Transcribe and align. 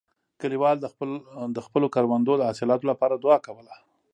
کلیوال 0.41 0.77
د 1.55 1.57
خپلو 1.65 1.87
کروندو 1.95 2.33
د 2.37 2.41
حاصلاتو 2.49 2.85
لپاره 2.91 3.15
دعا 3.15 3.37
کوله. 3.47 3.73